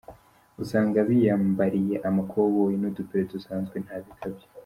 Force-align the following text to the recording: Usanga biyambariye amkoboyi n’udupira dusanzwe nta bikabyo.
Usanga 0.63 0.97
biyambariye 1.07 1.95
amkoboyi 2.07 2.75
n’udupira 2.79 3.23
dusanzwe 3.33 3.75
nta 3.85 3.97
bikabyo. 4.05 4.47